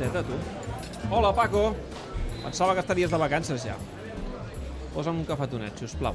[0.00, 1.14] janteta, tu.
[1.14, 1.74] Hola, Paco.
[2.42, 3.76] Pensava que estaries de vacances ja.
[4.94, 6.14] Posa'm un cafetonet, sisplau.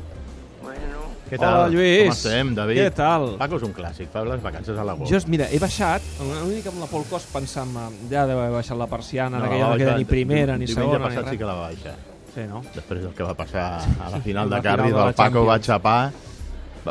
[0.63, 1.53] Bueno, Què tal?
[1.53, 2.09] Hola, Lluís.
[2.09, 2.79] Com estem, David?
[2.81, 3.27] Què tal?
[3.39, 5.11] Paco és un clàssic, fa les vacances a l'agost.
[5.13, 7.71] Jo, mira, he baixat, una mica amb la Pol Cos pensant,
[8.11, 11.07] ja deu haver baixat la persiana, no, aquella no queda ni primera ni diumenge segona.
[11.07, 11.95] passat ni sí que la va baixar.
[12.35, 12.61] Sí, no?
[12.75, 15.17] Després del que va passar a la final La de final Cardiff, de la el
[15.21, 15.99] Paco va xapar,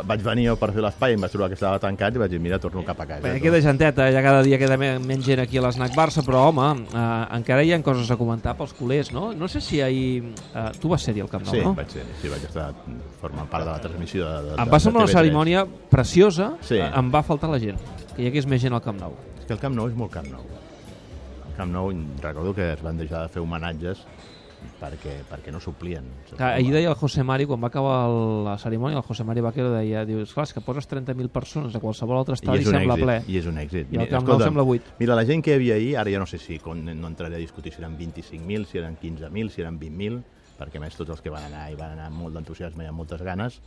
[0.03, 2.59] vaig venir per fer l'espai, em vaig trobar que estava tancat i vaig dir, mira,
[2.59, 3.21] torno cap a casa.
[3.23, 6.49] Bé, queda genteta, ja cada dia queda me- menys gent aquí a l'Snac Barça, però,
[6.49, 9.31] home, eh, encara hi ha coses a comentar pels culers, no?
[9.33, 10.33] No sé si ahir...
[10.53, 11.73] Eh, tu vas ser-hi al Camp Nou, Sí, no?
[11.75, 12.73] vaig ser, sí, vaig estar
[13.21, 15.21] formant part de la transmissió de, de, Em va semblar una TV3.
[15.21, 16.75] cerimònia preciosa, Sí.
[16.75, 17.79] eh, em va faltar la gent,
[18.15, 19.13] que hi hagués més gent al Camp Nou.
[19.39, 20.41] És que el Camp Nou és molt Camp Nou.
[21.47, 21.91] El Camp Nou,
[22.21, 24.03] recordo que es van deixar de fer homenatges
[24.79, 26.05] perquè, perquè no s'omplien.
[26.31, 28.09] Clar, ahir deia el José Mari, quan va acabar
[28.45, 31.79] la cerimònia, el José Mari Vaquero deia, diu, esclar, és que poses 30.000 persones a
[31.83, 33.17] qualsevol altre I estadi un sembla èxit, ple.
[33.33, 33.87] I és un èxit.
[33.91, 34.91] I el Mira, Camp Nou sembla buit.
[34.99, 37.35] Mira, la gent que hi havia ahir, ara ja no sé si con- no entraré
[37.35, 40.21] a discutir si eren 25.000, si eren 15.000, si eren 20.000,
[40.59, 42.97] perquè més tots els que van anar hi van anar amb molt d'entusiasme i amb
[42.97, 43.61] moltes ganes,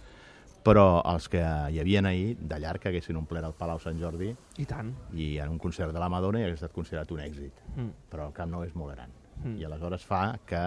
[0.64, 4.34] però els que hi havien ahir, de llarg que haguessin omplert el Palau Sant Jordi
[4.58, 4.91] I tant.
[5.14, 7.62] i en un concert de la Madonna hi hagués estat considerat un èxit.
[7.76, 7.91] Mm.
[8.10, 9.12] Però el Camp Nou és molt gran.
[9.44, 9.54] Mm.
[9.60, 10.64] I aleshores fa que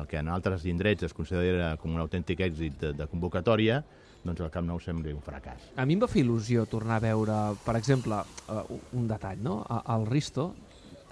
[0.00, 3.82] el que en altres indrets es considera com un autèntic èxit de, de convocatòria,
[4.24, 5.70] doncs el Camp Nou sembli un fracàs.
[5.78, 8.18] A mi em va fer il·lusió tornar a veure, per exemple,
[8.50, 8.64] uh,
[8.98, 9.60] un detall, no?
[9.94, 10.50] El Risto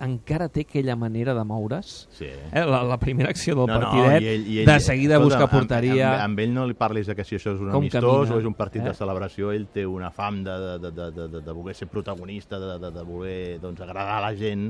[0.05, 2.07] encara té aquella manera de moure's.
[2.13, 2.27] Sí.
[2.29, 2.65] Eh?
[2.69, 5.25] La, la primera acció del No, no, partidet, i ell- i ell- de seguida escolta,
[5.25, 6.11] buscar amb- porteria...
[6.17, 8.35] Amb, amb, ell no li parlis de que si això és un Com amistós camina,
[8.37, 8.91] o és un partit eh?
[8.91, 11.89] de celebració, ell té una fam de, de, de, de, de, de, de voler ser
[11.89, 14.69] protagonista, de, de, de voler doncs, agradar a la gent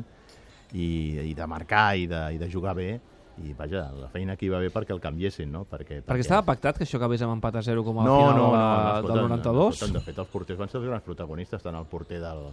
[0.74, 0.86] i,
[1.26, 2.92] i de marcar i de, i de jugar bé
[3.44, 5.64] i vaja, la feina aquí va bé perquè el canviessin, no?
[5.68, 8.36] Perquè, Perquè estava pactat que això acabés amb empat a 0 com a no, final
[8.36, 9.74] no, de, no, del escolta, 92.
[9.74, 12.46] escolta, de fet, els porters van ser els grans protagonistes, tant el porter del,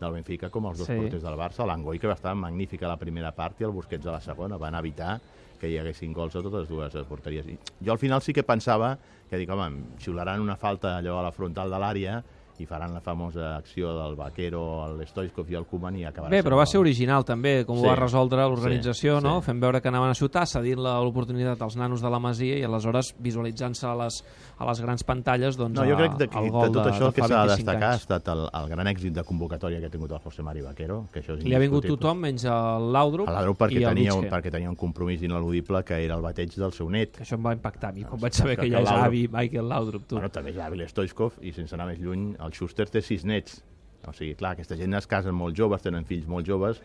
[0.00, 0.96] del Benfica com els dos Sí.
[0.96, 1.66] porters del Barça.
[1.68, 4.56] L'Angoi, que va estar magnífica a la primera part, i el Busquets a la segona.
[4.56, 5.20] Van evitar
[5.60, 7.46] que hi haguessin gols a totes dues porteries.
[7.46, 8.94] I jo al final sí que pensava
[9.28, 12.22] que dic, home, xiularan una falta allò a la frontal de l'àrea
[12.60, 16.42] i faran la famosa acció del Vaquero, el Stoichkov i el Koeman i acabarà Bé,
[16.44, 17.84] però va ser original també, com Sí.
[17.84, 19.40] ho va resoldre l'organització, Sí, no?
[19.40, 19.46] sí.
[19.46, 23.14] fent veure que anaven a xutar, cedint l'oportunitat als nanos de la Masia i aleshores
[23.18, 24.22] visualitzant-se a, les,
[24.58, 26.90] a les grans pantalles doncs, No, jo crec de, que, el de gol tot de,
[26.90, 28.02] això de el que s'ha de 25 destacar ha anys.
[28.02, 31.20] estat el, el gran èxit de convocatòria que ha tingut el José Mari Vaquero, que
[31.22, 34.24] això és Li ha vingut tothom menys el Laudrup l'Adro i perquè, el tenia, un,
[34.30, 37.16] perquè tenia un compromís ineludible que era el bateig del seu net.
[37.16, 38.88] que això em va impactar a mi, quan Doncs, vaig saber que- que ja és
[38.88, 40.06] Laudrup- avi Michael Laudrup.
[40.06, 40.14] Tu.
[40.16, 43.60] Bueno, també és hàbil Stoichkov i sense anar més lluny, el Schuster té sis nets.
[44.08, 46.80] O sigui, clar, aquesta gent es casen molt joves, tenen fills molt joves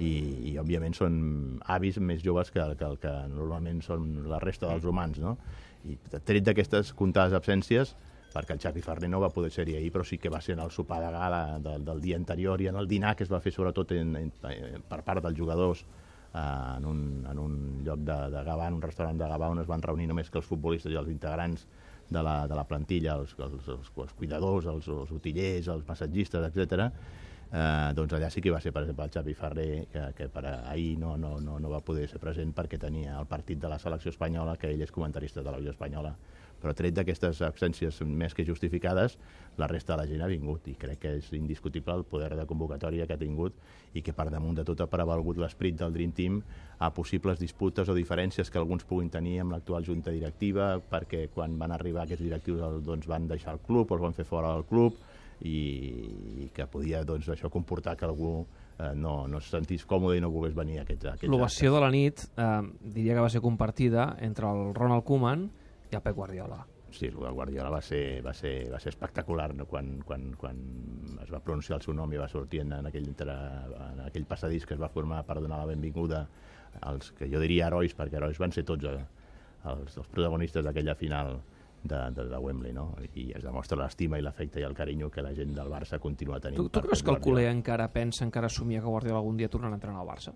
[0.00, 0.12] i,
[0.52, 1.16] i òbviament són
[1.74, 5.36] avis més joves que, que el que normalment són la resta dels humans, no?
[5.88, 7.94] I tret d'aquestes comptades absències,
[8.30, 10.62] perquè el Xavi Ferrer no va poder ser-hi ahir, però sí que va ser en
[10.64, 13.40] el sopar de gala del, del dia anterior i en el dinar que es va
[13.42, 14.30] fer sobretot en, en,
[14.88, 18.84] per part dels jugadors eh, en, un, en un lloc de, de Gavà, en un
[18.84, 21.66] restaurant de Gavà on es van reunir només que els futbolistes i els integrants
[22.10, 26.46] de la, de la plantilla, els, els, els, els cuidadors, els, els utillers, els massatgistes,
[26.50, 26.90] etc.
[27.50, 30.44] Eh, doncs allà sí que va ser, per exemple, el Xavi Ferrer, que, que per
[30.50, 33.78] ahir no, no, no, no va poder ser present perquè tenia el partit de la
[33.78, 36.14] selecció espanyola, que ell és comentarista de la televisió espanyola.
[36.60, 39.16] Però tret d'aquestes absències més que justificades,
[39.60, 42.46] la resta de la gent ha vingut i crec que és indiscutible el poder de
[42.48, 43.56] convocatòria que ha tingut
[43.94, 46.40] i que per damunt de tot ha prevalgut l'esperit del Dream Team
[46.78, 51.58] a possibles disputes o diferències que alguns puguin tenir amb l'actual junta directiva perquè quan
[51.58, 54.64] van arribar aquests directius doncs, van deixar el club o els van fer fora del
[54.68, 54.96] club
[55.40, 55.58] i,
[56.44, 58.44] i que podia doncs, això comportar que algú
[58.78, 61.74] eh, no, no se sentís còmode i no volgués venir a aquests, a aquests L'ovació
[61.74, 62.50] de la nit eh,
[62.96, 65.48] diria que va ser compartida entre el Ronald Koeman
[65.90, 66.60] i el Pep Guardiola.
[66.90, 69.66] Sí, el de Guardiola va ser, va ser, va ser espectacular no?
[69.70, 70.58] quan, quan, quan
[71.22, 73.36] es va pronunciar el seu nom i va sortir en, en, aquell, entre,
[73.86, 76.24] en aquell passadís que es va formar per donar la benvinguda
[76.86, 78.98] als que jo diria herois, perquè herois van ser tots eh,
[79.70, 81.36] els, els protagonistes d'aquella final
[81.82, 82.90] de, de, de Wembley, no?
[83.14, 86.40] I es demostra l'estima i l'afecte i el carinyo que la gent del Barça continua
[86.42, 86.60] tenint.
[86.60, 89.78] Tu, tu creus que el culer encara pensa, encara somia que Guardiola algun dia tornarà
[89.78, 90.34] a entrenar al Barça?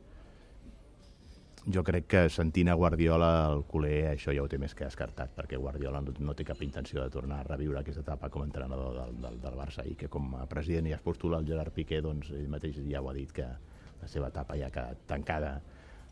[1.64, 5.30] Jo crec que sentint a Guardiola el culer això ja ho té més que descartat,
[5.32, 8.48] perquè Guardiola no, no té cap intenció de tornar a reviure aquesta etapa com a
[8.50, 11.72] entrenador del, del, del Barça i que com a president ja es postula el Gerard
[11.72, 15.06] Piqué, doncs ell mateix ja ho ha dit que la seva etapa ja ha quedat
[15.08, 15.54] tancada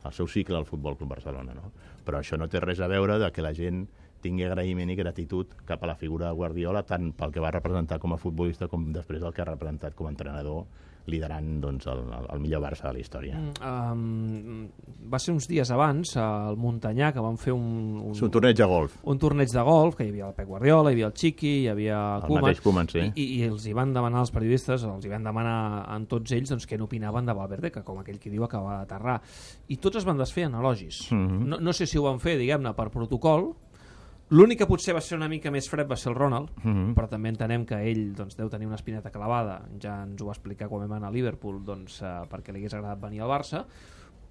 [0.04, 1.72] el seu cicle al Futbol Club Barcelona, no?
[2.06, 3.84] Però això no té res a veure de que la gent
[4.22, 7.98] tingui agraïment i gratitud cap a la figura de Guardiola, tant pel que va representar
[8.02, 10.64] com a futbolista com després el que ha representat com a entrenador
[11.10, 13.40] liderant doncs, el, el millor Barça de la història.
[13.58, 14.68] Um,
[15.12, 17.66] va ser uns dies abans al Muntanyà que van fer un,
[18.00, 18.94] un, un torneig de golf.
[19.04, 21.68] un torneig de golf, que hi havia el Pep Guardiola, hi havia el Chiqui, hi
[21.68, 23.04] havia El Koeman, mateix Koeman, sí.
[23.14, 25.56] i, i els hi van demanar als periodistes, els hi van demanar
[25.94, 29.20] en tots ells doncs, què n'opinaven de Valverde, que com aquell qui diu acaba d'aterrar.
[29.68, 31.04] I tots es van desfer en elogis.
[31.12, 31.44] Mhm.
[31.48, 33.52] no, no sé si ho van fer, diguem-ne, per protocol,
[34.32, 36.94] L'únic que potser va ser una mica més fred va ser el Ronald, Mhm.
[36.96, 40.32] però també entenem que ell doncs, deu tenir una espineta clavada, ja ens ho va
[40.32, 43.66] explicar quan vam anar a Liverpool, doncs, eh, perquè li hagués agradat venir al Barça,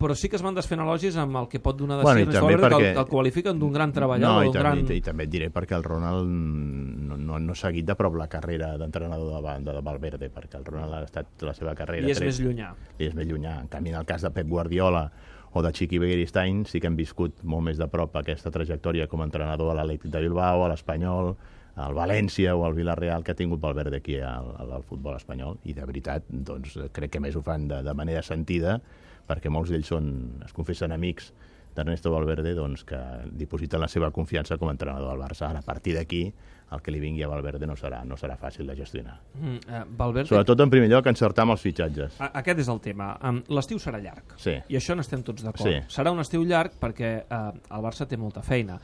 [0.02, 2.24] però sí que es van desfent elogis amb el que pot donar de Bueno, si
[2.24, 4.54] i Ernest també Valverde, que, perquè- el, que el qualifiquen d'un gran treballador, No, i
[4.56, 4.82] gran...
[4.84, 8.18] i, i també et diré perquè el Ronald no, no, no ha seguit de prop
[8.20, 12.08] la carrera d'entrenador de, Val- de Valverde, perquè el Ronald ha estat la seva carrera...
[12.08, 12.74] I és tret- més llunyà.
[13.00, 13.60] i és més llunyà.
[13.62, 15.06] En canvi, en el cas de Pep Guardiola
[15.54, 19.22] o de Chiqui Begiristain, sí que hem viscut molt més de prop aquesta trajectòria com
[19.22, 21.34] a entrenador a l'Atlètic de Bilbao, a l'Espanyol,
[21.82, 25.56] al València o al Villarreal que ha tingut Valverde aquí al, al, al futbol espanyol
[25.64, 28.82] i de veritat doncs, crec que més ho fan de, de manera sentida
[29.28, 30.12] perquè molts d'ells són,
[30.46, 31.34] es confessen amics
[31.76, 32.98] d'Ernesto Valverde doncs, que
[33.32, 35.48] dipositen la seva confiança com a entrenador del Barça.
[35.48, 36.26] Ara, a partir d'aquí,
[36.72, 39.18] el que li vingui a Valverde no serà, no serà fàcil de gestionar.
[39.36, 42.20] Mm, eh, Valverde, Sobretot, en primer lloc, encertar amb els fitxatges.
[42.20, 43.14] A- Aquest és el tema.
[43.24, 44.36] Em, L'estiu serà llarg.
[44.38, 44.58] Sí.
[44.68, 45.64] I això n'estem tots d'acord.
[45.64, 45.80] Sí.
[45.88, 47.40] Serà un estiu llarg perquè eh,
[47.72, 48.80] el Barça té molta feina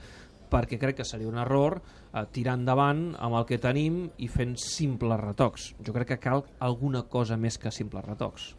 [0.49, 1.81] perquè crec que seria un error
[2.13, 5.73] eh, tirar endavant amb el que tenim i fent simples retocs.
[5.83, 8.53] Jo crec que cal alguna cosa més que simples retocs.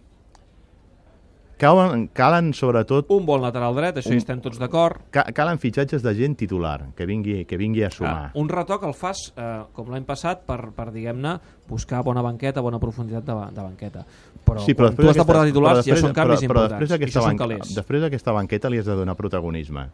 [1.58, 5.00] Calen, calen sobretot, Un bon lateral dret, això hi estem tots d'acord.
[5.10, 8.30] ca, calen fitxatges de gent titular, que vingui, que vingui a sumar.
[8.32, 11.32] Uh, un retoc el fas, eh, com l'any passat, per, per diguem-ne,
[11.66, 14.04] buscar bona banqueta, bona profunditat de, de banqueta.
[14.44, 16.62] Però, sí, però quan tu has de portar titulars però ja són canvis però, però
[16.62, 16.78] importants.
[16.78, 17.74] després I d'aquesta això són banca, calés.
[17.74, 19.84] després d'aquesta banqueta li has de donar protagonisme.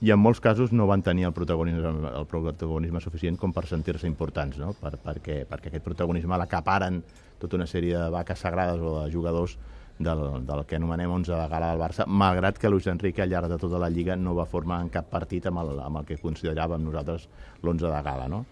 [0.00, 4.08] I en molts casos no van tenir el protagonisme, el protagonisme suficient com per sentir-se
[4.08, 4.72] importants, no?
[4.80, 7.02] per, perquè, perquè aquest protagonisme l'acaparen
[7.38, 9.58] tota una sèrie de vaques sagrades o de jugadors
[10.00, 13.52] del, del que anomenem 11 de gala del Barça, malgrat que Luis Enrique al llarg
[13.52, 16.18] de tota la Lliga no va formar en cap partit amb el, amb el que
[16.20, 17.28] consideràvem nosaltres
[17.60, 18.26] l'11 de gala.
[18.32, 18.44] No?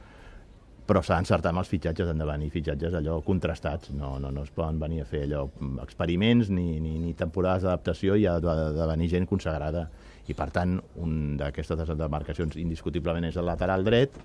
[0.89, 4.45] però s'ha d'encertar amb els fitxatges, han de venir fitxatges allò contrastats, no, no, no
[4.47, 5.43] es poden venir a fer allò
[5.83, 9.85] experiments ni, ni, ni temporades d'adaptació i ha de, de venir gent consagrada
[10.29, 14.17] i per tant un d'aquestes demarcacions indiscutiblement és el lateral dret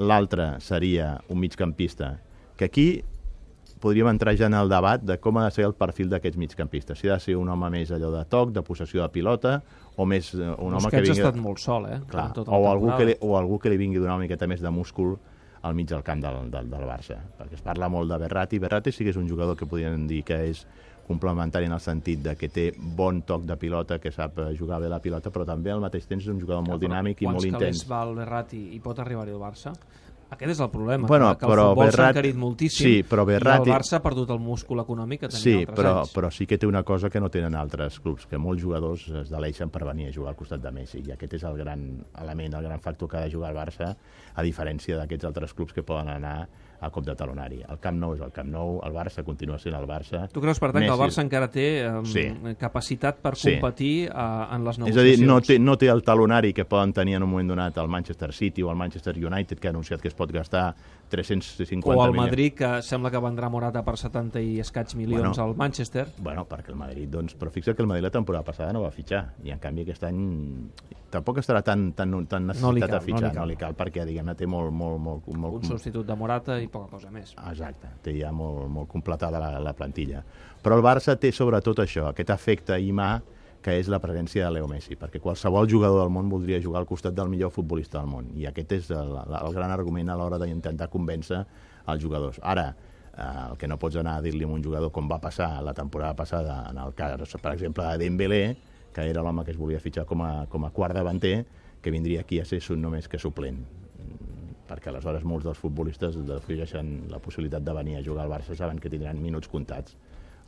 [0.00, 2.14] l'altre seria un migcampista
[2.56, 2.88] que aquí
[3.80, 6.98] podríem entrar ja en el debat de com ha de ser el perfil d'aquests migcampistes.
[6.98, 9.60] Si ha de ser un home més allò de toc, de possessió de pilota,
[9.96, 11.22] o més eh, un home que Busquets vingui...
[11.22, 12.00] ha estat molt sol, eh?
[12.10, 14.64] Clar, la o, algú que li, o algú que li vingui donar una miqueta més
[14.64, 15.16] de múscul
[15.66, 17.20] al mig del camp del, del, del Barça.
[17.38, 18.60] Perquè es parla molt de Berratti.
[18.62, 20.66] Berratti sí que és un jugador que podríem dir que és
[21.06, 24.80] complementari en el sentit de que té bon toc de pilota, que sap eh, jugar
[24.82, 27.38] bé la pilota, però també al mateix temps és un jugador molt dinàmic i molt
[27.38, 27.84] Quants intens.
[27.84, 29.74] calés va el Berratti i pot arribar-hi al Barça?
[30.28, 33.70] Aquest és el problema, Bueno, que, el futbol s'ha encarit moltíssim sí, però Berratti- i
[33.70, 36.12] el Barça ha perdut el múscul econòmic que tenia Sí, altres però, anys.
[36.16, 39.30] però sí que té una cosa que no tenen altres clubs, que molts jugadors es
[39.30, 42.54] deleixen per venir a jugar al costat de Messi, i aquest és el gran element,
[42.54, 43.96] el gran factor que ha de jugar el Barça,
[44.34, 46.48] a diferència d'aquests altres clubs que poden anar
[46.78, 47.62] a cop de talonari.
[47.66, 50.28] El Camp Nou és el Camp Nou, el Barça continua sent el Barça.
[50.28, 52.26] Tu creus, per tant, que el Messi- Barça encara té um, Sí.
[52.58, 53.52] capacitat per Sí.
[53.52, 55.18] competir uh, en les És a negociacions?
[55.18, 57.88] dir, no té, no té el talonari que poden tenir en un moment donat el
[57.88, 60.74] Manchester City o el Manchester United, que ha anunciat que es pot gastar
[61.08, 62.16] 350 o el milions.
[62.26, 65.44] Madrid, que sembla que vendrà Morata per 70 i escaig milions Bueno.
[65.44, 66.08] al Manchester.
[66.18, 68.90] Bueno, perquè el Madrid, doncs, però fixa't que el Madrid la temporada passada no va
[68.90, 70.18] fitxar, i en canvi aquest any
[71.10, 73.40] tampoc estarà tan, tan, tan necessitat No cal, de fitxar, no li cal.
[73.44, 76.66] no li cal, perquè, diguem-ne, té molt, molt, molt, molt, Un substitut de Morata i
[76.66, 77.36] poca cosa més.
[77.50, 80.24] Exacte, té ja molt, molt completada la, la plantilla.
[80.62, 83.20] Però el Barça té sobretot això, aquest efecte imà
[83.66, 86.86] que és la presència de Leo Messi, perquè qualsevol jugador del món voldria jugar al
[86.86, 90.38] costat del millor futbolista del món, i aquest és el, el gran argument a l'hora
[90.38, 91.40] d'intentar convèncer
[91.90, 92.38] els jugadors.
[92.46, 92.68] Ara,
[93.10, 95.74] eh, el que no pots anar a dir-li a un jugador com va passar la
[95.74, 98.42] temporada passada en el cas, per exemple, de Dembélé,
[98.94, 101.40] que era l'home que es volia fitxar com a, com a quart davanter,
[101.82, 103.64] que vindria aquí a ser només que suplent
[104.66, 108.80] perquè aleshores molts dels futbolistes defugeixen la possibilitat de venir a jugar al Barça saben
[108.82, 109.94] que tindran minuts comptats.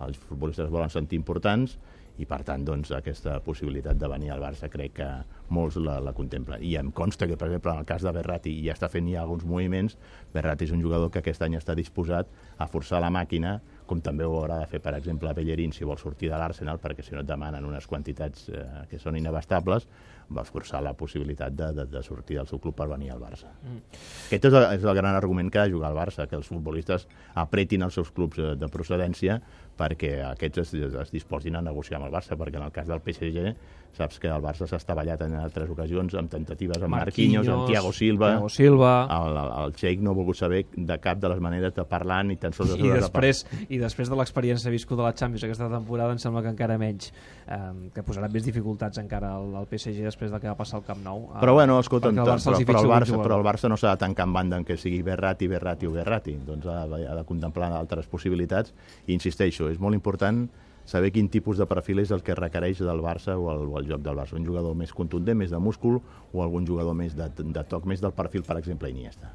[0.06, 1.78] Els futbolistes es volen sentir importants
[2.18, 5.06] i per tant doncs, aquesta possibilitat de venir al Barça crec que
[5.54, 6.62] molts la, la contemplen.
[6.66, 9.22] I em consta que, per exemple, en el cas de Berratti ja està fent ja
[9.22, 9.94] alguns moviments,
[10.34, 12.28] Berratti és un jugador que aquest any està disposat
[12.58, 15.96] a forçar la màquina, com també ho haurà de fer, per exemple, Bellerín si vol
[16.00, 19.86] sortir de l'Arsenal, perquè si no et demanen unes quantitats eh, que són inabastables,
[20.34, 23.48] va forçar la possibilitat de, de, de sortir del seu club per venir al Barça.
[23.62, 23.78] Mm.
[24.26, 26.50] Aquest és el, és el gran argument que ha de jugar al Barça, que els
[26.50, 27.06] futbolistes
[27.38, 29.38] apretin els seus clubs eh, de procedència
[29.78, 33.00] perquè aquests es, es disposin a negociar amb el Barça, perquè en el cas del
[33.04, 33.54] PSG
[33.96, 37.70] Saps que el Barça s'ha estavellat en tres ocasions amb tentatives amb Marquinhos, Marquinhos, amb
[37.70, 38.28] Thiago Silva.
[38.34, 38.92] Thiago Silva.
[39.10, 42.20] El, el, el Sheik no ha volgut saber de cap de les maneres de parlar
[42.28, 45.46] ni tan sols de I de després, I després de l'experiència viscuda a la Champions
[45.48, 47.58] aquesta temporada em sembla que encara menys eh,
[47.96, 51.02] que posarà més dificultats encara al, al PSG després del que va passar al Camp
[51.02, 53.46] Nou eh, Però bueno, escolta, perquè però, el Barça però, fixa el Barça, però el
[53.48, 56.36] Barça no s'ha de tancar en banda en què sigui Berrati, Berrati o Berrati.
[56.46, 58.74] Doncs ha, de- ha de contemplar altres possibilitats.
[59.08, 60.46] I insisteixo, és molt important
[60.88, 63.90] saber quin tipus de perfil és el que requereix del Barça o el, o el
[63.90, 64.38] joc del Barça.
[64.38, 66.00] Un jugador més contundent, més de múscul,
[66.32, 69.34] o algun jugador més de, de toc, més del perfil, per exemple, Iniesta.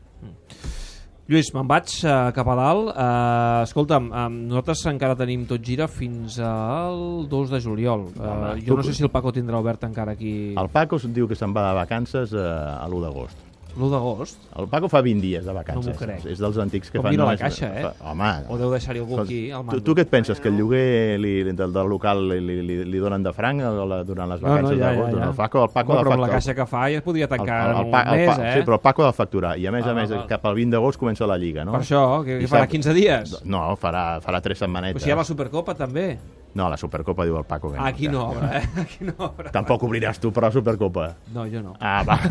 [1.23, 2.89] Lluís, me'n vaig uh, cap a dalt.
[2.89, 8.09] Uh, escolta'm, um, nosaltres encara tenim tot gira fins al 2 de juliol.
[8.17, 11.29] Uh, Home, jo no sé si el Paco tindrà obert encara aquí El Paco diu
[11.29, 13.52] que se'n va de vacances eh, a l'1 d'agost.
[13.75, 14.37] L'1 d'agost.
[14.59, 15.85] El Paco fa 20 dies de vacances.
[15.87, 16.25] No m'ho crec.
[16.29, 17.11] És dels antics que Com fan...
[17.15, 17.83] mira la caixa, eh?
[17.87, 19.83] Fa, home, O deu deixar-hi algú aquí al tu, mando.
[19.83, 20.39] tu què et penses?
[20.39, 23.85] Que el lloguer li, del, del local li, li, li, li donen de franc o
[23.89, 25.17] la, durant les No, no, vacances ja, ja, d'agost?
[25.17, 25.29] ja.
[25.29, 27.27] El Paco, el Paco Home, de però amb la caixa que fa ja es podria
[27.27, 28.53] tancar el, el, un pa- el, mes, pa- eh?
[28.59, 29.57] Sí, però el Paco ha de facturar.
[29.57, 30.27] I a més Ah, a més, val.
[30.27, 31.71] cap al 20 d'agost comença la Lliga, no?
[31.73, 33.35] Per això, que, que farà sap- 15 dies.
[33.45, 35.01] No, farà, farà 3 setmanetes.
[35.01, 36.19] Però si hi ha la Supercopa també.
[36.53, 37.71] No, la Supercopa diu el Paco.
[37.73, 38.63] Que Aquí que- no obre, eh?
[38.83, 39.49] Aquí no obre.
[39.49, 41.07] Tampoc obriràs tu per la Supercopa.
[41.33, 41.73] No, jo no.
[41.79, 42.19] Ah, va.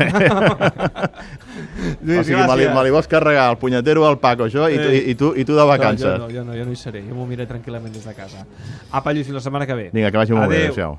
[2.03, 4.77] Lluís, o sigui, me li, me li vols carregar el punyetero al Paco, això, i
[4.79, 6.17] tu, i, i tu, i tu de vacances.
[6.19, 7.03] No, jo no, jo no, jo no hi seré.
[7.07, 8.45] Jo m'ho miré tranquil·lament des de casa.
[8.91, 9.89] Apa, Lluís, fins la setmana que ve.
[9.93, 10.63] Vinga, que vagi molt bé.
[10.67, 10.73] Adéu.
[10.73, 10.97] Adéu.